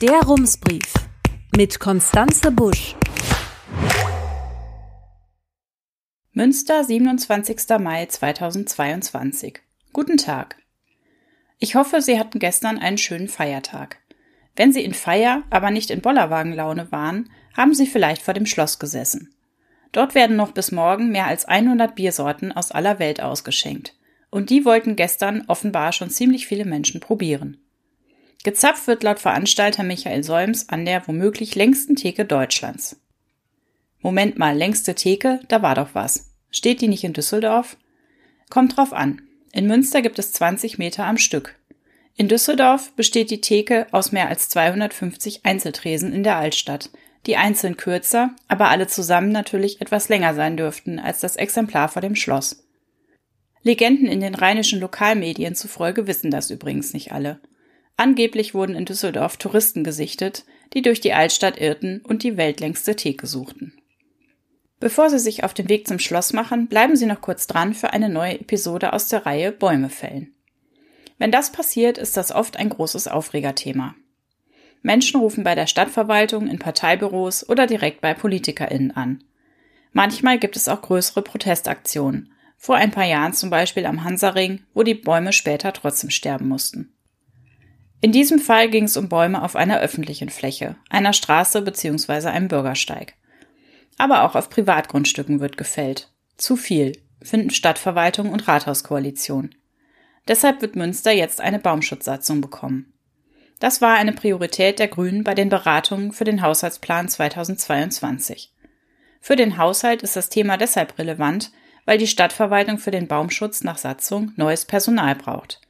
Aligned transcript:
Der 0.00 0.22
Rumsbrief 0.22 0.94
mit 1.54 1.78
Konstanze 1.78 2.50
Busch. 2.50 2.96
Münster, 6.32 6.84
27. 6.84 7.78
Mai 7.78 8.06
2022. 8.06 9.60
Guten 9.92 10.16
Tag. 10.16 10.56
Ich 11.58 11.74
hoffe, 11.74 12.00
Sie 12.00 12.18
hatten 12.18 12.38
gestern 12.38 12.78
einen 12.78 12.96
schönen 12.96 13.28
Feiertag. 13.28 13.98
Wenn 14.56 14.72
Sie 14.72 14.82
in 14.82 14.94
Feier, 14.94 15.42
aber 15.50 15.70
nicht 15.70 15.90
in 15.90 16.00
Bollerwagenlaune 16.00 16.90
waren, 16.90 17.28
haben 17.54 17.74
Sie 17.74 17.86
vielleicht 17.86 18.22
vor 18.22 18.32
dem 18.32 18.46
Schloss 18.46 18.78
gesessen. 18.78 19.34
Dort 19.92 20.14
werden 20.14 20.34
noch 20.34 20.52
bis 20.52 20.72
morgen 20.72 21.12
mehr 21.12 21.26
als 21.26 21.44
100 21.44 21.94
Biersorten 21.94 22.52
aus 22.52 22.72
aller 22.72 23.00
Welt 23.00 23.20
ausgeschenkt. 23.20 23.94
Und 24.30 24.48
die 24.48 24.64
wollten 24.64 24.96
gestern 24.96 25.44
offenbar 25.46 25.92
schon 25.92 26.08
ziemlich 26.08 26.46
viele 26.46 26.64
Menschen 26.64 27.00
probieren. 27.00 27.58
Gezapft 28.42 28.86
wird 28.86 29.02
laut 29.02 29.18
Veranstalter 29.18 29.82
Michael 29.82 30.24
Solms 30.24 30.68
an 30.70 30.86
der 30.86 31.06
womöglich 31.06 31.54
längsten 31.54 31.94
Theke 31.94 32.24
Deutschlands. 32.24 32.98
Moment 34.00 34.38
mal, 34.38 34.56
längste 34.56 34.94
Theke, 34.94 35.40
da 35.48 35.60
war 35.60 35.74
doch 35.74 35.90
was. 35.92 36.30
Steht 36.50 36.80
die 36.80 36.88
nicht 36.88 37.04
in 37.04 37.12
Düsseldorf? 37.12 37.76
Kommt 38.48 38.76
drauf 38.76 38.94
an. 38.94 39.20
In 39.52 39.66
Münster 39.66 40.00
gibt 40.00 40.18
es 40.18 40.32
20 40.32 40.78
Meter 40.78 41.04
am 41.04 41.18
Stück. 41.18 41.56
In 42.16 42.28
Düsseldorf 42.28 42.92
besteht 42.92 43.30
die 43.30 43.40
Theke 43.42 43.86
aus 43.92 44.10
mehr 44.10 44.28
als 44.28 44.48
250 44.48 45.44
Einzeltresen 45.44 46.12
in 46.12 46.22
der 46.22 46.36
Altstadt, 46.36 46.90
die 47.26 47.36
einzeln 47.36 47.76
kürzer, 47.76 48.30
aber 48.48 48.68
alle 48.68 48.86
zusammen 48.86 49.32
natürlich 49.32 49.80
etwas 49.80 50.08
länger 50.08 50.34
sein 50.34 50.56
dürften 50.56 50.98
als 50.98 51.20
das 51.20 51.36
Exemplar 51.36 51.88
vor 51.88 52.00
dem 52.00 52.16
Schloss. 52.16 52.64
Legenden 53.62 54.06
in 54.06 54.20
den 54.20 54.34
rheinischen 54.34 54.80
Lokalmedien 54.80 55.54
zufolge 55.54 56.06
wissen 56.06 56.30
das 56.30 56.50
übrigens 56.50 56.94
nicht 56.94 57.12
alle. 57.12 57.40
Angeblich 58.00 58.54
wurden 58.54 58.76
in 58.76 58.86
Düsseldorf 58.86 59.36
Touristen 59.36 59.84
gesichtet, 59.84 60.46
die 60.72 60.80
durch 60.80 61.02
die 61.02 61.12
Altstadt 61.12 61.60
irrten 61.60 62.00
und 62.00 62.22
die 62.22 62.38
weltlängste 62.38 62.96
Theke 62.96 63.26
suchten. 63.26 63.74
Bevor 64.78 65.10
Sie 65.10 65.18
sich 65.18 65.44
auf 65.44 65.52
den 65.52 65.68
Weg 65.68 65.86
zum 65.86 65.98
Schloss 65.98 66.32
machen, 66.32 66.66
bleiben 66.66 66.96
Sie 66.96 67.04
noch 67.04 67.20
kurz 67.20 67.46
dran 67.46 67.74
für 67.74 67.92
eine 67.92 68.08
neue 68.08 68.40
Episode 68.40 68.94
aus 68.94 69.08
der 69.08 69.26
Reihe 69.26 69.52
Bäume 69.52 69.90
fällen. 69.90 70.34
Wenn 71.18 71.30
das 71.30 71.52
passiert, 71.52 71.98
ist 71.98 72.16
das 72.16 72.32
oft 72.32 72.56
ein 72.56 72.70
großes 72.70 73.06
Aufregerthema. 73.06 73.94
Menschen 74.80 75.20
rufen 75.20 75.44
bei 75.44 75.54
der 75.54 75.66
Stadtverwaltung, 75.66 76.48
in 76.48 76.58
Parteibüros 76.58 77.46
oder 77.50 77.66
direkt 77.66 78.00
bei 78.00 78.14
PolitikerInnen 78.14 78.92
an. 78.92 79.24
Manchmal 79.92 80.38
gibt 80.38 80.56
es 80.56 80.68
auch 80.68 80.80
größere 80.80 81.20
Protestaktionen. 81.20 82.32
Vor 82.56 82.76
ein 82.76 82.92
paar 82.92 83.04
Jahren 83.04 83.34
zum 83.34 83.50
Beispiel 83.50 83.84
am 83.84 84.04
Hansaring, 84.04 84.62
wo 84.72 84.84
die 84.84 84.94
Bäume 84.94 85.34
später 85.34 85.74
trotzdem 85.74 86.08
sterben 86.08 86.48
mussten. 86.48 86.94
In 88.00 88.12
diesem 88.12 88.38
Fall 88.38 88.70
ging 88.70 88.84
es 88.84 88.96
um 88.96 89.08
Bäume 89.08 89.42
auf 89.42 89.56
einer 89.56 89.80
öffentlichen 89.80 90.30
Fläche, 90.30 90.76
einer 90.88 91.12
Straße 91.12 91.60
bzw. 91.62 92.28
einem 92.28 92.48
Bürgersteig. 92.48 93.14
Aber 93.98 94.24
auch 94.24 94.34
auf 94.34 94.48
Privatgrundstücken 94.48 95.40
wird 95.40 95.58
gefällt. 95.58 96.10
Zu 96.38 96.56
viel, 96.56 96.92
finden 97.22 97.50
Stadtverwaltung 97.50 98.32
und 98.32 98.48
Rathauskoalition. 98.48 99.54
Deshalb 100.28 100.62
wird 100.62 100.76
Münster 100.76 101.12
jetzt 101.12 101.40
eine 101.40 101.58
Baumschutzsatzung 101.58 102.40
bekommen. 102.40 102.92
Das 103.58 103.82
war 103.82 103.96
eine 103.96 104.14
Priorität 104.14 104.78
der 104.78 104.88
Grünen 104.88 105.22
bei 105.22 105.34
den 105.34 105.50
Beratungen 105.50 106.12
für 106.12 106.24
den 106.24 106.40
Haushaltsplan 106.40 107.08
2022. 107.08 108.54
Für 109.20 109.36
den 109.36 109.58
Haushalt 109.58 110.02
ist 110.02 110.16
das 110.16 110.30
Thema 110.30 110.56
deshalb 110.56 110.98
relevant, 110.98 111.52
weil 111.84 111.98
die 111.98 112.06
Stadtverwaltung 112.06 112.78
für 112.78 112.90
den 112.90 113.06
Baumschutz 113.06 113.62
nach 113.62 113.76
Satzung 113.76 114.32
neues 114.36 114.64
Personal 114.64 115.14
braucht. 115.14 115.60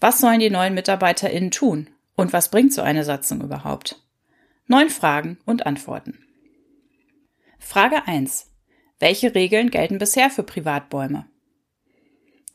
Was 0.00 0.18
sollen 0.18 0.40
die 0.40 0.50
neuen 0.50 0.74
MitarbeiterInnen 0.74 1.50
tun? 1.50 1.90
Und 2.16 2.32
was 2.32 2.50
bringt 2.50 2.72
so 2.72 2.82
eine 2.82 3.04
Satzung 3.04 3.42
überhaupt? 3.42 4.02
Neun 4.66 4.88
Fragen 4.88 5.38
und 5.44 5.66
Antworten. 5.66 6.18
Frage 7.58 8.06
1. 8.06 8.50
Welche 8.98 9.34
Regeln 9.34 9.70
gelten 9.70 9.98
bisher 9.98 10.30
für 10.30 10.42
Privatbäume? 10.42 11.26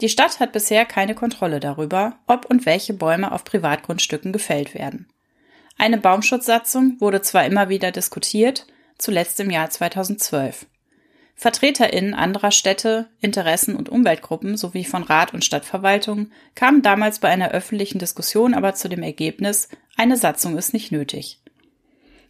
Die 0.02 0.10
Stadt 0.10 0.40
hat 0.40 0.52
bisher 0.52 0.86
keine 0.86 1.16
Kontrolle 1.16 1.60
darüber, 1.60 2.20
ob 2.28 2.46
und 2.46 2.66
welche 2.66 2.94
Bäume 2.94 3.32
auf 3.32 3.44
Privatgrundstücken 3.44 4.34
gefällt 4.34 4.74
werden. 4.74 5.08
Eine 5.78 5.98
Baumschutzsatzung 5.98 7.00
wurde 7.00 7.22
zwar 7.22 7.46
immer 7.46 7.70
wieder 7.70 7.92
diskutiert, 7.92 8.66
zuletzt 8.98 9.40
im 9.40 9.52
Jahr 9.52 9.70
2012. 9.70 10.66
VertreterInnen 11.36 12.14
anderer 12.14 12.52
Städte, 12.52 13.08
Interessen 13.20 13.76
und 13.76 13.90
Umweltgruppen 13.90 14.56
sowie 14.56 14.86
von 14.86 15.04
Rat 15.04 15.34
und 15.34 15.44
Stadtverwaltung 15.44 16.32
kamen 16.56 16.82
damals 16.82 17.20
bei 17.20 17.30
einer 17.30 17.52
öffentlichen 17.52 18.00
Diskussion 18.00 18.54
aber 18.54 18.74
zu 18.74 18.88
dem 18.88 19.04
Ergebnis, 19.04 19.68
eine 19.98 20.16
Satzung 20.18 20.58
ist 20.58 20.74
nicht 20.74 20.92
nötig. 20.92 21.40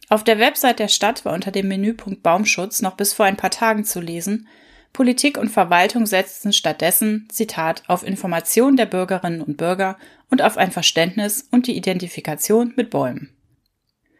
Auf 0.08 0.24
der 0.24 0.38
Website 0.38 0.80
der 0.80 0.88
Stadt 0.88 1.24
war 1.24 1.34
unter 1.34 1.50
dem 1.50 1.68
Menüpunkt 1.68 2.22
Baumschutz 2.22 2.82
noch 2.82 2.96
bis 2.96 3.12
vor 3.12 3.26
ein 3.26 3.36
paar 3.36 3.50
Tagen 3.50 3.84
zu 3.84 4.00
lesen, 4.00 4.48
Politik 4.92 5.36
und 5.36 5.50
Verwaltung 5.50 6.06
setzten 6.06 6.54
stattdessen, 6.54 7.28
Zitat, 7.30 7.82
auf 7.86 8.02
Information 8.02 8.76
der 8.76 8.86
Bürgerinnen 8.86 9.42
und 9.42 9.58
Bürger 9.58 9.98
und 10.30 10.40
auf 10.40 10.56
ein 10.56 10.72
Verständnis 10.72 11.46
und 11.50 11.66
die 11.66 11.76
Identifikation 11.76 12.72
mit 12.76 12.88
Bäumen. 12.88 13.35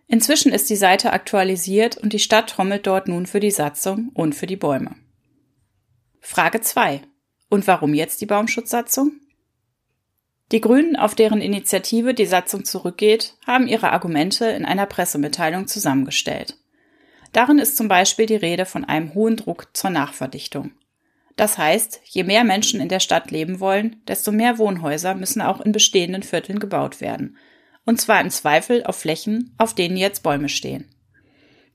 Inzwischen 0.08 0.52
ist 0.52 0.70
die 0.70 0.76
Seite 0.76 1.12
aktualisiert 1.12 1.96
und 1.96 2.12
die 2.12 2.18
Stadt 2.18 2.50
trommelt 2.50 2.86
dort 2.86 3.08
nun 3.08 3.26
für 3.26 3.40
die 3.40 3.50
Satzung 3.50 4.10
und 4.14 4.34
für 4.34 4.46
die 4.46 4.56
Bäume. 4.56 4.94
Frage 6.20 6.60
2. 6.60 7.02
Und 7.48 7.66
warum 7.66 7.94
jetzt 7.94 8.20
die 8.20 8.26
Baumschutzsatzung? 8.26 9.12
Die 10.52 10.60
Grünen, 10.60 10.94
auf 10.94 11.16
deren 11.16 11.40
Initiative 11.40 12.14
die 12.14 12.26
Satzung 12.26 12.64
zurückgeht, 12.64 13.34
haben 13.46 13.66
ihre 13.66 13.90
Argumente 13.92 14.46
in 14.46 14.64
einer 14.64 14.86
Pressemitteilung 14.86 15.66
zusammengestellt. 15.66 16.56
Darin 17.32 17.58
ist 17.58 17.76
zum 17.76 17.88
Beispiel 17.88 18.26
die 18.26 18.36
Rede 18.36 18.64
von 18.64 18.84
einem 18.84 19.12
hohen 19.14 19.36
Druck 19.36 19.76
zur 19.76 19.90
Nachverdichtung. 19.90 20.70
Das 21.34 21.58
heißt, 21.58 22.00
je 22.04 22.22
mehr 22.22 22.44
Menschen 22.44 22.80
in 22.80 22.88
der 22.88 23.00
Stadt 23.00 23.30
leben 23.30 23.60
wollen, 23.60 24.02
desto 24.06 24.30
mehr 24.32 24.58
Wohnhäuser 24.58 25.14
müssen 25.14 25.42
auch 25.42 25.60
in 25.60 25.72
bestehenden 25.72 26.22
Vierteln 26.22 26.60
gebaut 26.60 27.00
werden, 27.00 27.36
und 27.86 28.00
zwar 28.00 28.20
im 28.20 28.30
Zweifel 28.30 28.84
auf 28.84 28.96
Flächen, 28.96 29.54
auf 29.56 29.74
denen 29.74 29.96
jetzt 29.96 30.22
Bäume 30.22 30.50
stehen. 30.50 30.90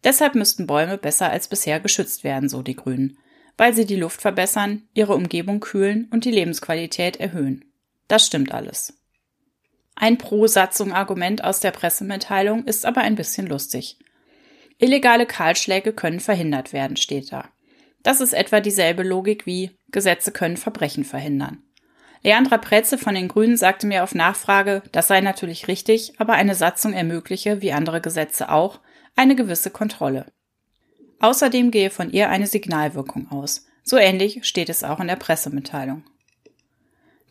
Deshalb 0.03 0.35
müssten 0.35 0.67
Bäume 0.67 0.97
besser 0.97 1.31
als 1.31 1.47
bisher 1.47 1.79
geschützt 1.79 2.23
werden, 2.23 2.49
so 2.49 2.61
die 2.61 2.75
Grünen, 2.75 3.17
weil 3.57 3.73
sie 3.73 3.85
die 3.85 3.95
Luft 3.95 4.21
verbessern, 4.21 4.83
ihre 4.93 5.15
Umgebung 5.15 5.59
kühlen 5.59 6.07
und 6.11 6.25
die 6.25 6.31
Lebensqualität 6.31 7.17
erhöhen. 7.17 7.65
Das 8.07 8.25
stimmt 8.25 8.51
alles. 8.51 8.93
Ein 9.95 10.17
Pro-Satzung-Argument 10.17 11.43
aus 11.43 11.59
der 11.59 11.71
Pressemitteilung 11.71 12.65
ist 12.65 12.85
aber 12.85 13.01
ein 13.01 13.15
bisschen 13.15 13.47
lustig. 13.47 13.97
Illegale 14.79 15.27
Kahlschläge 15.27 15.93
können 15.93 16.19
verhindert 16.19 16.73
werden, 16.73 16.97
steht 16.97 17.31
da. 17.31 17.49
Das 18.01 18.19
ist 18.19 18.33
etwa 18.33 18.59
dieselbe 18.61 19.03
Logik 19.03 19.45
wie 19.45 19.77
Gesetze 19.91 20.31
können 20.31 20.57
Verbrechen 20.57 21.03
verhindern. 21.03 21.63
Leandra 22.23 22.57
Pretze 22.57 22.97
von 22.97 23.15
den 23.15 23.27
Grünen 23.27 23.57
sagte 23.57 23.87
mir 23.87 24.03
auf 24.03 24.13
Nachfrage, 24.13 24.83
das 24.91 25.07
sei 25.07 25.21
natürlich 25.21 25.67
richtig, 25.67 26.13
aber 26.19 26.33
eine 26.33 26.53
Satzung 26.53 26.93
ermögliche, 26.93 27.61
wie 27.61 27.71
andere 27.71 27.99
Gesetze 27.99 28.49
auch, 28.49 28.79
eine 29.15 29.35
gewisse 29.35 29.71
Kontrolle. 29.71 30.27
Außerdem 31.19 31.71
gehe 31.71 31.89
von 31.89 32.11
ihr 32.11 32.29
eine 32.29 32.47
Signalwirkung 32.47 33.31
aus. 33.31 33.65
So 33.83 33.97
ähnlich 33.97 34.45
steht 34.45 34.69
es 34.69 34.83
auch 34.83 34.99
in 34.99 35.07
der 35.07 35.15
Pressemitteilung. 35.15 36.03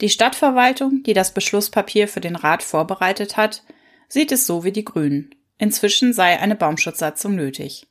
Die 0.01 0.09
Stadtverwaltung, 0.09 1.03
die 1.05 1.13
das 1.13 1.35
Beschlusspapier 1.35 2.09
für 2.09 2.21
den 2.21 2.37
Rat 2.37 2.63
vorbereitet 2.63 3.37
hat, 3.37 3.63
sieht 4.09 4.33
es 4.33 4.47
so 4.47 4.65
wie 4.65 4.73
die 4.73 4.85
Grünen. 4.85 5.35
Inzwischen 5.59 6.13
sei 6.13 6.41
eine 6.41 6.57
Baumschutzsatzung 6.57 7.35
nötig. 7.35 7.87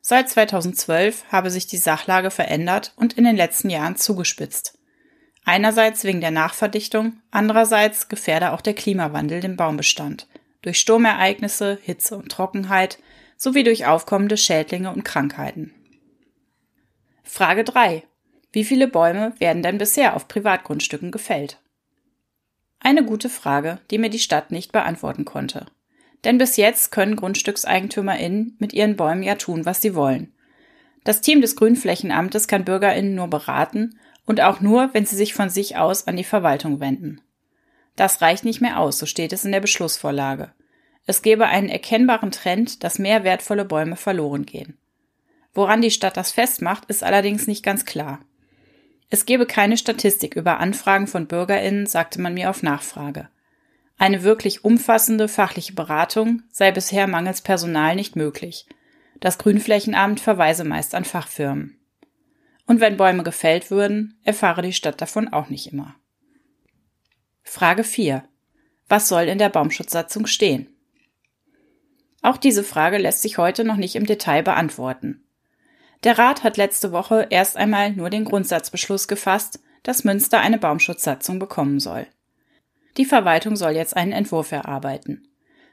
Seit 0.00 0.30
2012 0.30 1.24
habe 1.30 1.50
sich 1.50 1.66
die 1.66 1.76
Sachlage 1.76 2.30
verändert 2.30 2.92
und 2.96 3.14
in 3.14 3.24
den 3.24 3.36
letzten 3.36 3.68
Jahren 3.68 3.96
zugespitzt. 3.96 4.79
Einerseits 5.44 6.04
wegen 6.04 6.20
der 6.20 6.30
Nachverdichtung, 6.30 7.14
andererseits 7.30 8.08
gefährde 8.08 8.52
auch 8.52 8.60
der 8.60 8.74
Klimawandel 8.74 9.40
den 9.40 9.56
Baumbestand 9.56 10.26
durch 10.62 10.78
Sturmereignisse, 10.78 11.78
Hitze 11.82 12.16
und 12.16 12.30
Trockenheit 12.30 12.98
sowie 13.36 13.64
durch 13.64 13.86
aufkommende 13.86 14.36
Schädlinge 14.36 14.92
und 14.92 15.04
Krankheiten. 15.04 15.72
Frage 17.22 17.64
3. 17.64 18.02
Wie 18.52 18.64
viele 18.64 18.88
Bäume 18.88 19.32
werden 19.38 19.62
denn 19.62 19.78
bisher 19.78 20.14
auf 20.16 20.28
Privatgrundstücken 20.28 21.10
gefällt? 21.10 21.58
Eine 22.80 23.04
gute 23.04 23.28
Frage, 23.28 23.78
die 23.90 23.98
mir 23.98 24.10
die 24.10 24.18
Stadt 24.18 24.50
nicht 24.50 24.72
beantworten 24.72 25.24
konnte. 25.24 25.66
Denn 26.24 26.38
bis 26.38 26.56
jetzt 26.56 26.90
können 26.90 27.16
GrundstückseigentümerInnen 27.16 28.56
mit 28.58 28.72
ihren 28.72 28.96
Bäumen 28.96 29.22
ja 29.22 29.36
tun, 29.36 29.64
was 29.64 29.80
sie 29.80 29.94
wollen. 29.94 30.34
Das 31.04 31.22
Team 31.22 31.40
des 31.40 31.56
Grünflächenamtes 31.56 32.46
kann 32.46 32.64
BürgerInnen 32.64 33.14
nur 33.14 33.28
beraten 33.28 33.98
und 34.26 34.40
auch 34.40 34.60
nur, 34.60 34.90
wenn 34.92 35.06
sie 35.06 35.16
sich 35.16 35.34
von 35.34 35.50
sich 35.50 35.76
aus 35.76 36.06
an 36.06 36.16
die 36.16 36.24
Verwaltung 36.24 36.80
wenden. 36.80 37.20
Das 37.96 38.20
reicht 38.22 38.44
nicht 38.44 38.60
mehr 38.60 38.78
aus, 38.78 38.98
so 38.98 39.06
steht 39.06 39.32
es 39.32 39.44
in 39.44 39.52
der 39.52 39.60
Beschlussvorlage. 39.60 40.52
Es 41.06 41.22
gebe 41.22 41.46
einen 41.46 41.68
erkennbaren 41.68 42.30
Trend, 42.30 42.84
dass 42.84 42.98
mehr 42.98 43.24
wertvolle 43.24 43.64
Bäume 43.64 43.96
verloren 43.96 44.46
gehen. 44.46 44.78
Woran 45.52 45.82
die 45.82 45.90
Stadt 45.90 46.16
das 46.16 46.30
festmacht, 46.30 46.84
ist 46.86 47.02
allerdings 47.02 47.46
nicht 47.46 47.64
ganz 47.64 47.84
klar. 47.84 48.20
Es 49.08 49.26
gebe 49.26 49.44
keine 49.44 49.76
Statistik 49.76 50.36
über 50.36 50.60
Anfragen 50.60 51.08
von 51.08 51.26
Bürgerinnen, 51.26 51.86
sagte 51.86 52.20
man 52.20 52.34
mir 52.34 52.48
auf 52.48 52.62
Nachfrage. 52.62 53.28
Eine 53.98 54.22
wirklich 54.22 54.64
umfassende 54.64 55.26
fachliche 55.26 55.74
Beratung 55.74 56.42
sei 56.52 56.70
bisher 56.70 57.08
mangels 57.08 57.42
Personal 57.42 57.96
nicht 57.96 58.14
möglich. 58.14 58.66
Das 59.18 59.36
Grünflächenamt 59.36 60.20
verweise 60.20 60.64
meist 60.64 60.94
an 60.94 61.04
Fachfirmen. 61.04 61.79
Und 62.70 62.78
wenn 62.78 62.96
Bäume 62.96 63.24
gefällt 63.24 63.72
würden, 63.72 64.16
erfahre 64.22 64.62
die 64.62 64.72
Stadt 64.72 65.00
davon 65.00 65.26
auch 65.26 65.48
nicht 65.48 65.72
immer. 65.72 65.96
Frage 67.42 67.82
4. 67.82 68.22
Was 68.88 69.08
soll 69.08 69.22
in 69.22 69.38
der 69.38 69.48
Baumschutzsatzung 69.48 70.26
stehen? 70.26 70.68
Auch 72.22 72.36
diese 72.36 72.62
Frage 72.62 72.98
lässt 72.98 73.22
sich 73.22 73.38
heute 73.38 73.64
noch 73.64 73.74
nicht 73.74 73.96
im 73.96 74.06
Detail 74.06 74.44
beantworten. 74.44 75.24
Der 76.04 76.16
Rat 76.16 76.44
hat 76.44 76.58
letzte 76.58 76.92
Woche 76.92 77.26
erst 77.30 77.56
einmal 77.56 77.90
nur 77.90 78.08
den 78.08 78.24
Grundsatzbeschluss 78.24 79.08
gefasst, 79.08 79.58
dass 79.82 80.04
Münster 80.04 80.38
eine 80.38 80.58
Baumschutzsatzung 80.58 81.40
bekommen 81.40 81.80
soll. 81.80 82.06
Die 82.98 83.04
Verwaltung 83.04 83.56
soll 83.56 83.72
jetzt 83.72 83.96
einen 83.96 84.12
Entwurf 84.12 84.52
erarbeiten. 84.52 85.26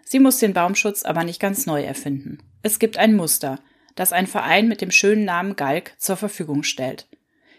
Sie 0.03 0.17
muss 0.19 0.39
den 0.39 0.55
Baumschutz 0.55 1.03
aber 1.03 1.23
nicht 1.23 1.39
ganz 1.39 1.67
neu 1.67 1.83
erfinden. 1.83 2.39
Es 2.63 2.79
gibt 2.79 2.97
ein 2.97 3.15
Muster, 3.15 3.59
das 3.97 4.13
ein 4.13 4.27
Verein 4.27 4.69
mit 4.69 4.79
dem 4.79 4.91
schönen 4.91 5.25
Namen 5.25 5.57
Galk 5.57 5.91
zur 5.97 6.15
Verfügung 6.15 6.63
stellt. 6.63 7.07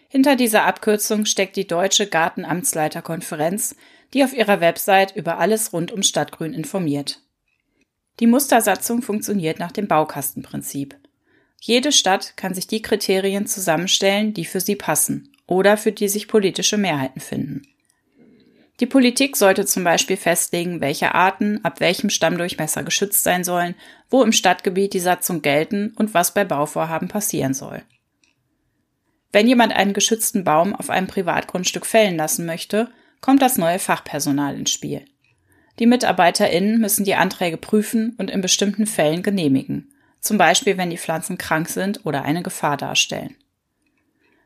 Hinter 0.07 0.35
dieser 0.35 0.63
Abkürzung 0.63 1.25
steckt 1.25 1.55
die 1.55 1.67
Deutsche 1.67 2.07
Gartenamtsleiterkonferenz, 2.07 3.75
die 4.15 4.23
auf 4.23 4.33
ihrer 4.33 4.59
Website 4.59 5.15
über 5.15 5.37
alles 5.37 5.71
rund 5.71 5.91
um 5.91 6.01
Stadtgrün 6.01 6.53
informiert. 6.53 7.21
Die 8.19 8.25
Mustersatzung 8.25 9.03
funktioniert 9.03 9.59
nach 9.59 9.71
dem 9.71 9.87
Baukastenprinzip. 9.87 10.95
Jede 11.61 11.91
Stadt 11.91 12.35
kann 12.37 12.53
sich 12.53 12.67
die 12.67 12.81
Kriterien 12.81 13.45
zusammenstellen, 13.45 14.33
die 14.33 14.45
für 14.45 14.61
sie 14.61 14.75
passen 14.75 15.31
oder 15.45 15.77
für 15.77 15.91
die 15.91 16.07
sich 16.07 16.27
politische 16.27 16.77
Mehrheiten 16.77 17.19
finden. 17.19 17.61
Die 18.79 18.85
Politik 18.85 19.35
sollte 19.35 19.65
zum 19.65 19.83
Beispiel 19.83 20.15
festlegen, 20.15 20.79
welche 20.79 21.13
Arten 21.13 21.63
ab 21.63 21.81
welchem 21.81 22.09
Stammdurchmesser 22.09 22.83
geschützt 22.83 23.23
sein 23.23 23.43
sollen, 23.43 23.75
wo 24.09 24.23
im 24.23 24.31
Stadtgebiet 24.31 24.93
die 24.93 25.01
Satzung 25.01 25.41
gelten 25.41 25.93
und 25.97 26.13
was 26.13 26.33
bei 26.33 26.45
Bauvorhaben 26.45 27.09
passieren 27.09 27.53
soll. 27.53 27.81
Wenn 29.31 29.47
jemand 29.47 29.73
einen 29.73 29.93
geschützten 29.93 30.43
Baum 30.43 30.73
auf 30.73 30.89
einem 30.89 31.07
Privatgrundstück 31.07 31.85
fällen 31.85 32.15
lassen 32.15 32.45
möchte, 32.45 32.89
kommt 33.21 33.41
das 33.41 33.57
neue 33.57 33.79
Fachpersonal 33.79 34.55
ins 34.57 34.71
Spiel. 34.71 35.05
Die 35.77 35.85
MitarbeiterInnen 35.85 36.79
müssen 36.79 37.03
die 37.03 37.15
Anträge 37.15 37.57
prüfen 37.57 38.15
und 38.17 38.31
in 38.31 38.41
bestimmten 38.41 38.85
Fällen 38.85 39.23
genehmigen, 39.23 39.93
zum 40.21 40.37
Beispiel 40.37 40.77
wenn 40.77 40.89
die 40.89 40.97
Pflanzen 40.97 41.37
krank 41.37 41.69
sind 41.69 42.05
oder 42.05 42.23
eine 42.23 42.43
Gefahr 42.43 42.77
darstellen. 42.77 43.35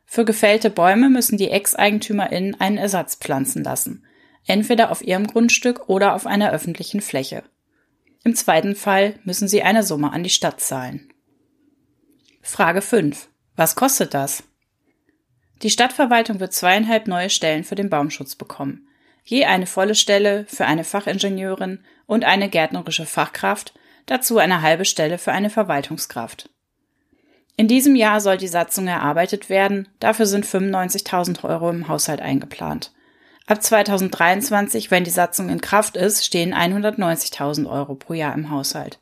Für 0.05 0.25
gefällte 0.25 0.69
Bäume 0.69 1.09
müssen 1.09 1.37
die 1.37 1.49
Ex-EigentümerInnen 1.49 2.59
einen 2.59 2.77
Ersatz 2.77 3.15
pflanzen 3.15 3.63
lassen, 3.63 4.03
entweder 4.45 4.91
auf 4.91 5.01
ihrem 5.01 5.27
Grundstück 5.27 5.89
oder 5.89 6.15
auf 6.15 6.25
einer 6.25 6.51
öffentlichen 6.51 7.01
Fläche. 7.01 7.43
Im 8.23 8.35
zweiten 8.35 8.75
Fall 8.75 9.19
müssen 9.23 9.47
sie 9.47 9.63
eine 9.63 9.83
Summe 9.83 10.11
an 10.11 10.23
die 10.23 10.29
Stadt 10.29 10.61
zahlen. 10.61 11.09
Frage 12.41 12.81
5. 12.81 13.29
Was 13.55 13.75
kostet 13.75 14.13
das? 14.13 14.43
Die 15.61 15.69
Stadtverwaltung 15.69 16.39
wird 16.39 16.53
zweieinhalb 16.53 17.07
neue 17.07 17.29
Stellen 17.29 17.63
für 17.63 17.75
den 17.75 17.89
Baumschutz 17.89 18.35
bekommen. 18.35 18.87
Je 19.23 19.45
eine 19.45 19.65
volle 19.65 19.95
Stelle 19.95 20.45
für 20.49 20.65
eine 20.65 20.83
Fachingenieurin 20.83 21.79
und 22.05 22.25
eine 22.25 22.49
gärtnerische 22.49 23.05
Fachkraft, 23.05 23.73
dazu 24.05 24.37
eine 24.37 24.61
halbe 24.61 24.83
Stelle 24.83 25.17
für 25.17 25.31
eine 25.31 25.49
Verwaltungskraft. 25.49 26.49
In 27.55 27.67
diesem 27.67 27.95
Jahr 27.95 28.19
soll 28.19 28.37
die 28.37 28.47
Satzung 28.47 28.87
erarbeitet 28.87 29.49
werden, 29.49 29.87
dafür 29.99 30.25
sind 30.25 30.45
95.000 30.45 31.43
Euro 31.45 31.69
im 31.69 31.87
Haushalt 31.87 32.19
eingeplant. 32.19 32.91
Ab 33.45 33.61
2023, 33.61 34.89
wenn 34.89 35.03
die 35.03 35.09
Satzung 35.09 35.49
in 35.49 35.59
Kraft 35.59 35.97
ist, 35.97 36.25
stehen 36.25 36.53
190.000 36.53 37.69
Euro 37.69 37.95
pro 37.95 38.13
Jahr 38.13 38.33
im 38.33 38.49
Haushalt. 38.49 38.99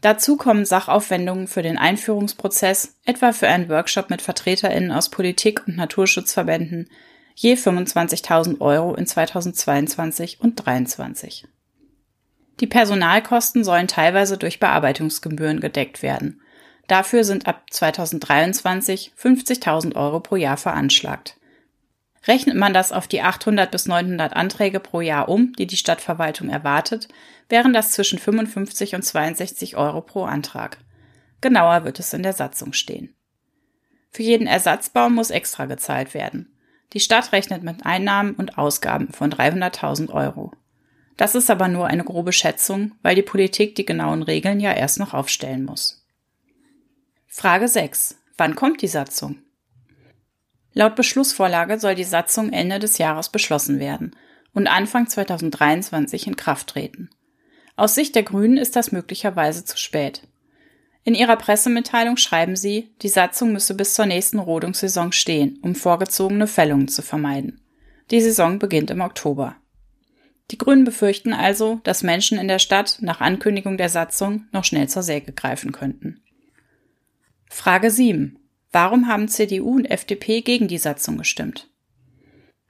Dazu 0.00 0.36
kommen 0.36 0.64
Sachaufwendungen 0.64 1.46
für 1.46 1.62
den 1.62 1.78
Einführungsprozess, 1.78 2.96
etwa 3.04 3.32
für 3.32 3.48
einen 3.48 3.68
Workshop 3.68 4.10
mit 4.10 4.22
VertreterInnen 4.22 4.90
aus 4.90 5.10
Politik 5.10 5.66
und 5.66 5.76
Naturschutzverbänden, 5.76 6.88
je 7.34 7.54
25.000 7.54 8.60
Euro 8.60 8.94
in 8.94 9.06
2022 9.06 10.40
und 10.40 10.58
2023. 10.58 11.46
Die 12.60 12.66
Personalkosten 12.66 13.64
sollen 13.64 13.88
teilweise 13.88 14.38
durch 14.38 14.60
Bearbeitungsgebühren 14.60 15.60
gedeckt 15.60 16.02
werden. 16.02 16.40
Dafür 16.88 17.22
sind 17.24 17.46
ab 17.46 17.64
2023 17.70 19.12
50.000 19.16 19.94
Euro 19.94 20.20
pro 20.20 20.36
Jahr 20.36 20.56
veranschlagt. 20.56 21.36
Rechnet 22.26 22.56
man 22.56 22.72
das 22.72 22.92
auf 22.92 23.08
die 23.08 23.22
800 23.22 23.70
bis 23.70 23.86
900 23.86 24.34
Anträge 24.34 24.78
pro 24.78 25.00
Jahr 25.00 25.28
um, 25.28 25.52
die 25.54 25.66
die 25.66 25.76
Stadtverwaltung 25.76 26.50
erwartet, 26.50 27.08
wären 27.48 27.72
das 27.72 27.90
zwischen 27.90 28.18
55 28.18 28.94
und 28.94 29.02
62 29.02 29.76
Euro 29.76 30.00
pro 30.00 30.24
Antrag. 30.24 30.78
Genauer 31.40 31.84
wird 31.84 31.98
es 31.98 32.12
in 32.12 32.22
der 32.22 32.32
Satzung 32.32 32.72
stehen. 32.72 33.14
Für 34.10 34.22
jeden 34.22 34.46
Ersatzbaum 34.46 35.14
muss 35.14 35.30
extra 35.30 35.66
gezahlt 35.66 36.14
werden. 36.14 36.54
Die 36.92 37.00
Stadt 37.00 37.32
rechnet 37.32 37.62
mit 37.62 37.84
Einnahmen 37.84 38.34
und 38.34 38.58
Ausgaben 38.58 39.12
von 39.12 39.32
300.000 39.32 40.10
Euro. 40.10 40.52
Das 41.16 41.34
ist 41.34 41.50
aber 41.50 41.68
nur 41.68 41.86
eine 41.86 42.04
grobe 42.04 42.32
Schätzung, 42.32 42.92
weil 43.02 43.14
die 43.14 43.22
Politik 43.22 43.74
die 43.74 43.86
genauen 43.86 44.22
Regeln 44.22 44.60
ja 44.60 44.72
erst 44.72 44.98
noch 44.98 45.14
aufstellen 45.14 45.64
muss. 45.64 46.04
Frage 47.26 47.68
6. 47.68 48.18
Wann 48.36 48.54
kommt 48.54 48.82
die 48.82 48.88
Satzung? 48.88 49.38
Laut 50.74 50.96
Beschlussvorlage 50.96 51.78
soll 51.78 51.94
die 51.94 52.04
Satzung 52.04 52.52
Ende 52.52 52.78
des 52.78 52.98
Jahres 52.98 53.28
beschlossen 53.28 53.78
werden 53.78 54.16
und 54.54 54.66
Anfang 54.66 55.06
2023 55.08 56.26
in 56.26 56.36
Kraft 56.36 56.68
treten. 56.68 57.10
Aus 57.76 57.94
Sicht 57.94 58.14
der 58.14 58.22
Grünen 58.22 58.58
ist 58.58 58.76
das 58.76 58.92
möglicherweise 58.92 59.64
zu 59.64 59.76
spät. 59.76 60.22
In 61.04 61.14
ihrer 61.14 61.36
Pressemitteilung 61.36 62.16
schreiben 62.16 62.54
sie, 62.54 62.94
die 63.02 63.08
Satzung 63.08 63.52
müsse 63.52 63.74
bis 63.74 63.94
zur 63.94 64.06
nächsten 64.06 64.38
Rodungssaison 64.38 65.12
stehen, 65.12 65.58
um 65.62 65.74
vorgezogene 65.74 66.46
Fällungen 66.46 66.88
zu 66.88 67.02
vermeiden. 67.02 67.60
Die 68.10 68.20
Saison 68.20 68.58
beginnt 68.58 68.90
im 68.90 69.00
Oktober. 69.00 69.56
Die 70.50 70.58
Grünen 70.58 70.84
befürchten 70.84 71.32
also, 71.32 71.80
dass 71.82 72.02
Menschen 72.02 72.38
in 72.38 72.46
der 72.46 72.58
Stadt 72.58 72.98
nach 73.00 73.20
Ankündigung 73.20 73.78
der 73.78 73.88
Satzung 73.88 74.46
noch 74.52 74.64
schnell 74.64 74.88
zur 74.88 75.02
Säge 75.02 75.32
greifen 75.32 75.72
könnten. 75.72 76.22
Frage 77.48 77.90
7. 77.90 78.38
Warum 78.72 79.06
haben 79.06 79.28
CDU 79.28 79.74
und 79.74 79.84
FDP 79.84 80.40
gegen 80.40 80.66
die 80.66 80.78
Satzung 80.78 81.18
gestimmt? 81.18 81.68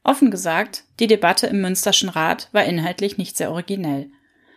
Offen 0.03 0.33
gesagt, 0.33 0.85
die 0.99 1.07
Debatte 1.07 1.47
im 1.47 1.61
Münsterschen 1.61 2.09
Rat 2.09 2.49
war 2.51 2.65
inhaltlich 2.65 3.19
nicht 3.19 3.37
sehr 3.37 3.53
originell. 3.53 4.11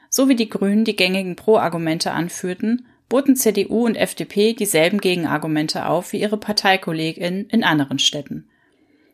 So 0.10 0.28
wie 0.28 0.36
die 0.36 0.50
Grünen 0.50 0.86
die 0.86 0.96
gängigen 0.96 1.36
Pro-Argumente 1.36 2.12
anführten, 2.12 2.88
boten 3.10 3.36
CDU 3.36 3.86
und 3.86 3.96
FDP 3.96 4.54
dieselben 4.54 5.00
Gegenargumente 5.00 5.86
auf 5.86 6.14
wie 6.14 6.22
ihre 6.22 6.38
Parteikolleginnen 6.38 7.48
in 7.50 7.64
anderen 7.64 8.00
Städten. 8.00 8.50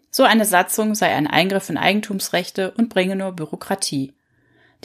So 0.10 0.24
eine 0.24 0.46
Satzung 0.46 0.96
sei 0.96 1.08
ein 1.08 1.28
Eingriff 1.28 1.70
in 1.70 1.78
Eigentumsrechte 1.78 2.72
und 2.72 2.88
bringe 2.88 3.18
nur 3.18 3.34
Bürokratie. 3.34 4.14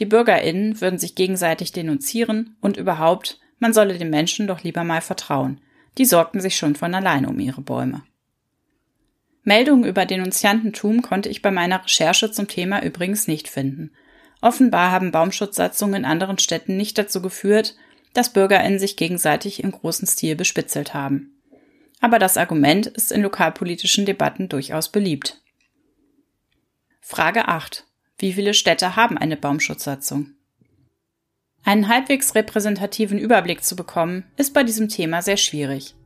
Die 0.01 0.05
BürgerInnen 0.05 0.81
würden 0.81 0.99
sich 0.99 1.15
gegenseitig 1.15 1.71
denunzieren 1.71 2.57
und 2.61 2.77
überhaupt, 2.77 3.39
man 3.61 3.73
solle 3.73 3.99
den 3.99 4.11
Menschen 4.11 4.49
doch 4.49 4.65
lieber 4.65 4.83
mal 4.83 5.01
vertrauen. 5.01 5.61
Die 5.99 6.05
sorgten 6.05 6.41
sich 6.41 6.57
schon 6.57 6.75
von 6.75 6.95
alleine 6.95 7.29
um 7.29 7.39
ihre 7.39 7.63
Bäume. 7.63 8.03
Meldungen 9.43 9.85
über 9.85 10.07
Denunziantentum 10.07 11.03
konnte 11.03 11.29
ich 11.29 11.41
bei 11.41 11.51
meiner 11.51 11.85
Recherche 11.85 12.31
zum 12.31 12.49
Thema 12.49 12.83
übrigens 12.83 13.29
nicht 13.29 13.49
finden. 13.49 13.93
Offenbar 14.41 14.91
haben 14.91 15.13
Baumschutzsatzungen 15.13 16.03
in 16.03 16.05
anderen 16.05 16.39
Städten 16.39 16.77
nicht 16.77 16.99
dazu 16.99 17.23
geführt, 17.23 17.77
dass 18.13 18.33
BürgerInnen 18.33 18.79
sich 18.79 18.97
gegenseitig 18.97 19.63
im 19.63 19.73
großen 19.73 20.07
Stil 20.07 20.37
bespitzelt 20.37 20.95
haben. 20.95 21.37
Aber 22.01 22.19
das 22.19 22.37
Argument 22.37 22.87
ist 22.87 23.13
in 23.13 23.23
lokalpolitischen 23.23 24.05
Debatten 24.05 24.49
durchaus 24.49 24.91
beliebt. 24.91 25.41
Frage 27.01 27.49
8. 27.49 27.87
Wie 28.19 28.33
viele 28.33 28.55
Städte 28.55 28.97
haben 28.97 29.17
eine 29.17 29.37
Baumschutzsatzung? 29.37 30.36
Einen 31.67 31.89
halbwegs 31.89 32.37
repräsentativen 32.37 33.19
Überblick 33.19 33.65
zu 33.65 33.75
bekommen, 33.75 34.23
ist 34.37 34.55
bei 34.55 34.63
diesem 34.63 34.89
Thema 34.89 35.21
sehr 35.21 35.37
schwierig. 35.37 35.97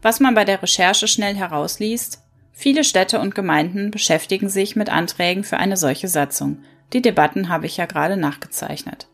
Was 0.00 0.18
man 0.18 0.34
bei 0.34 0.46
der 0.46 0.62
Recherche 0.62 1.08
schnell 1.08 1.34
herausliest, 1.34 2.22
viele 2.52 2.84
Städte 2.84 3.20
und 3.20 3.34
Gemeinden 3.34 3.90
beschäftigen 3.90 4.48
sich 4.48 4.76
mit 4.76 4.88
Anträgen 4.88 5.44
für 5.44 5.58
eine 5.58 5.76
solche 5.76 6.08
Satzung. 6.08 6.62
Die 6.94 7.02
Debatten 7.02 7.50
habe 7.50 7.66
ich 7.66 7.76
ja 7.76 7.84
gerade 7.84 8.16
nachgezeichnet. 8.16 9.06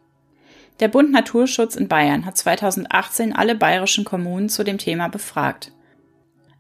Der 0.78 0.86
Bund 0.86 1.10
Naturschutz 1.10 1.74
in 1.74 1.88
Bayern 1.88 2.24
hat 2.24 2.38
2018 2.38 3.34
alle 3.34 3.56
bayerischen 3.56 4.04
Kommunen 4.04 4.48
zu 4.48 4.62
dem 4.62 4.78
Thema 4.78 5.08
befragt. 5.08 5.72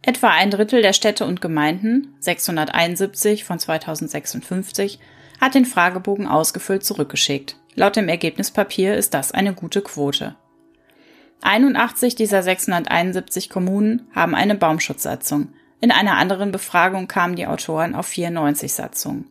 Etwa 0.02 0.30
ein 0.30 0.50
Drittel 0.50 0.82
der 0.82 0.92
Städte 0.92 1.24
und 1.24 1.40
Gemeinden, 1.40 2.16
671 2.18 3.44
von 3.44 3.60
2056, 3.60 4.98
hat 5.40 5.54
den 5.54 5.66
Fragebogen 5.66 6.26
ausgefüllt 6.26 6.84
zurückgeschickt. 6.84 7.59
Laut 7.74 7.96
dem 7.96 8.08
Ergebnispapier 8.08 8.96
ist 8.96 9.14
das 9.14 9.32
eine 9.32 9.54
gute 9.54 9.82
Quote. 9.82 10.36
81 11.42 12.14
dieser 12.14 12.42
671 12.42 13.48
Kommunen 13.48 14.08
haben 14.14 14.34
eine 14.34 14.54
Baumschutzsatzung. 14.54 15.54
In 15.80 15.90
einer 15.90 16.18
anderen 16.18 16.52
Befragung 16.52 17.08
kamen 17.08 17.36
die 17.36 17.46
Autoren 17.46 17.94
auf 17.94 18.06
94 18.06 18.72
Satzungen. 18.72 19.30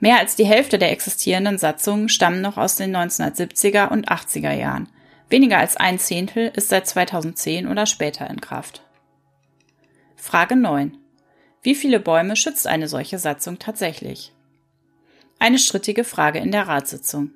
Mehr 0.00 0.18
als 0.18 0.34
die 0.34 0.46
Hälfte 0.46 0.78
der 0.78 0.90
existierenden 0.90 1.58
Satzungen 1.58 2.08
stammen 2.08 2.40
noch 2.40 2.56
aus 2.56 2.74
den 2.74 2.96
1970er 2.96 3.88
und 3.88 4.08
80er 4.08 4.52
Jahren. 4.52 4.88
Weniger 5.28 5.58
als 5.58 5.76
ein 5.76 6.00
Zehntel 6.00 6.50
ist 6.56 6.70
seit 6.70 6.88
2010 6.88 7.68
oder 7.68 7.86
später 7.86 8.28
in 8.28 8.40
Kraft. 8.40 8.82
Frage 10.16 10.56
9. 10.56 10.98
Wie 11.62 11.76
viele 11.76 12.00
Bäume 12.00 12.34
schützt 12.34 12.66
eine 12.66 12.88
solche 12.88 13.18
Satzung 13.18 13.60
tatsächlich? 13.60 14.32
Eine 15.42 15.58
strittige 15.58 16.04
Frage 16.04 16.38
in 16.38 16.52
der 16.52 16.68
Ratssitzung. 16.68 17.32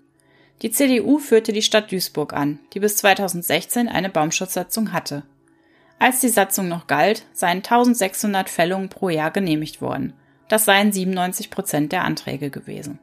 Die 0.63 0.71
CDU 0.71 1.19
führte 1.19 1.53
die 1.53 1.61
Stadt 1.61 1.91
Duisburg 1.91 2.35
an, 2.35 2.61
die 2.73 2.79
bis 2.79 2.99
2016 2.99 3.89
eine 3.89 4.11
Baumschutzsatzung 4.11 4.93
hatte. 4.93 5.25
Als 5.99 6.21
die 6.21 6.29
Satzung 6.29 6.69
noch 6.69 6.87
galt, 6.87 7.27
seien 7.33 7.65
1600 7.65 8.49
Fällungen 8.49 8.91
pro 8.91 9.09
Jahr 9.09 9.33
genehmigt 9.33 9.81
worden. 9.81 10.13
Das 10.47 10.67
seien 10.67 10.93
97 10.93 11.51
Prozent 11.51 11.91
der 11.91 12.05
Anträge 12.05 12.49
gewesen. 12.49 13.01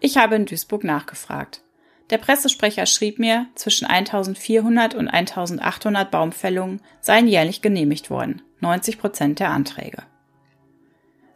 Ich 0.00 0.16
habe 0.16 0.36
in 0.36 0.46
Duisburg 0.46 0.82
nachgefragt. 0.82 1.60
Der 2.08 2.16
Pressesprecher 2.16 2.86
schrieb 2.86 3.18
mir, 3.18 3.48
zwischen 3.54 3.84
1400 3.84 4.94
und 4.94 5.08
1800 5.08 6.10
Baumfällungen 6.10 6.80
seien 7.02 7.28
jährlich 7.28 7.60
genehmigt 7.60 8.08
worden, 8.08 8.40
90 8.60 8.98
Prozent 8.98 9.40
der 9.40 9.50
Anträge. 9.50 10.04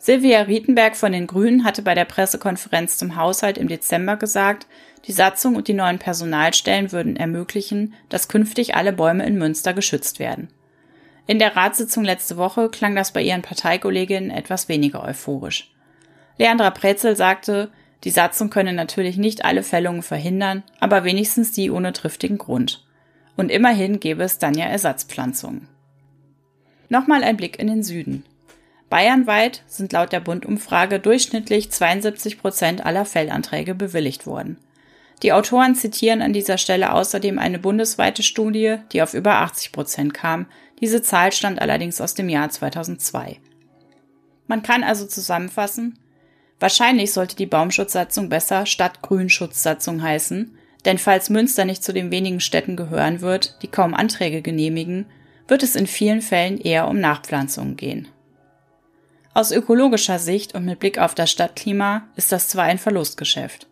Silvia 0.04 0.40
Rietenberg 0.40 0.96
von 0.96 1.12
den 1.12 1.28
Grünen 1.28 1.62
hatte 1.62 1.80
bei 1.80 1.94
der 1.94 2.04
Pressekonferenz 2.04 2.98
zum 2.98 3.14
Haushalt 3.14 3.56
im 3.56 3.68
Dezember 3.68 4.16
gesagt, 4.16 4.66
die 5.06 5.12
Satzung 5.12 5.54
und 5.54 5.68
die 5.68 5.74
neuen 5.74 6.00
Personalstellen 6.00 6.90
würden 6.90 7.14
ermöglichen, 7.14 7.94
dass 8.08 8.26
künftig 8.26 8.74
alle 8.74 8.92
Bäume 8.92 9.24
in 9.24 9.38
Münster 9.38 9.74
geschützt 9.74 10.18
werden. 10.18 10.48
In 11.28 11.38
der 11.38 11.54
Ratssitzung 11.54 12.02
letzte 12.02 12.36
Woche 12.36 12.68
klang 12.68 12.96
das 12.96 13.12
bei 13.12 13.22
ihren 13.22 13.42
Parteikolleginnen 13.42 14.32
etwas 14.32 14.68
weniger 14.68 15.04
euphorisch. 15.04 15.72
Leandra 16.36 16.72
Pretzel 16.72 17.14
sagte, 17.14 17.70
die 18.02 18.10
Satzung 18.10 18.50
könne 18.50 18.72
natürlich 18.72 19.18
nicht 19.18 19.44
alle 19.44 19.62
Fällungen 19.62 20.02
verhindern, 20.02 20.64
aber 20.80 21.04
wenigstens 21.04 21.52
die 21.52 21.70
ohne 21.70 21.92
triftigen 21.92 22.38
Grund. 22.38 22.84
Und 23.36 23.52
immerhin 23.52 24.00
gäbe 24.00 24.24
es 24.24 24.38
dann 24.38 24.54
ja 24.54 24.64
Ersatzpflanzungen. 24.64 25.68
Nochmal 26.88 27.22
ein 27.22 27.36
Blick 27.36 27.60
in 27.60 27.68
den 27.68 27.84
Süden. 27.84 28.24
Bayernweit 28.92 29.62
sind 29.68 29.94
laut 29.94 30.12
der 30.12 30.20
Bundumfrage 30.20 31.00
durchschnittlich 31.00 31.70
72 31.70 32.38
Prozent 32.38 32.84
aller 32.84 33.06
Fellanträge 33.06 33.74
bewilligt 33.74 34.26
worden. 34.26 34.58
Die 35.22 35.32
Autoren 35.32 35.74
zitieren 35.74 36.20
an 36.20 36.34
dieser 36.34 36.58
Stelle 36.58 36.92
außerdem 36.92 37.38
eine 37.38 37.58
bundesweite 37.58 38.22
Studie, 38.22 38.76
die 38.92 39.00
auf 39.00 39.14
über 39.14 39.36
80 39.36 39.72
Prozent 39.72 40.12
kam. 40.12 40.44
Diese 40.82 41.00
Zahl 41.00 41.32
stammt 41.32 41.62
allerdings 41.62 42.02
aus 42.02 42.12
dem 42.12 42.28
Jahr 42.28 42.50
2002. 42.50 43.38
Man 44.46 44.62
kann 44.62 44.84
also 44.84 45.06
zusammenfassen, 45.06 45.98
wahrscheinlich 46.60 47.14
sollte 47.14 47.34
die 47.34 47.46
Baumschutzsatzung 47.46 48.28
besser 48.28 48.66
Stadtgrünschutzsatzung 48.66 50.02
heißen, 50.02 50.54
denn 50.84 50.98
falls 50.98 51.30
Münster 51.30 51.64
nicht 51.64 51.82
zu 51.82 51.94
den 51.94 52.10
wenigen 52.10 52.40
Städten 52.40 52.76
gehören 52.76 53.22
wird, 53.22 53.56
die 53.62 53.68
kaum 53.68 53.94
Anträge 53.94 54.42
genehmigen, 54.42 55.06
wird 55.48 55.62
es 55.62 55.76
in 55.76 55.86
vielen 55.86 56.20
Fällen 56.20 56.58
eher 56.58 56.88
um 56.88 57.00
Nachpflanzungen 57.00 57.76
gehen. 57.76 58.08
Aus 59.34 59.50
ökologischer 59.50 60.18
Sicht 60.18 60.54
und 60.54 60.66
mit 60.66 60.78
Blick 60.78 60.98
auf 60.98 61.14
das 61.14 61.30
Stadtklima 61.30 62.02
ist 62.16 62.32
das 62.32 62.48
zwar 62.48 62.64
ein 62.64 62.78
Verlustgeschäft. 62.78 63.66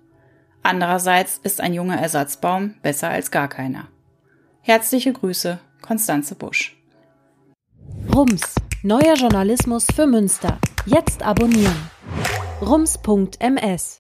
Andererseits 0.63 1.39
ist 1.43 1.61
ein 1.61 1.75
junger 1.75 1.99
Ersatzbaum 1.99 2.75
besser 2.83 3.11
als 3.11 3.31
gar 3.31 3.49
keiner. 3.49 3.89
Herzliche 4.63 5.13
Grüße, 5.13 5.59
Konstanze 5.83 6.35
Busch. 6.35 6.77
Rums, 8.15 8.55
neuer 8.83 9.15
Journalismus 9.15 9.87
für 9.95 10.07
Münster. 10.07 10.59
Jetzt 10.87 11.23
abonnieren. 11.23 11.91
rums.ms 12.63 14.00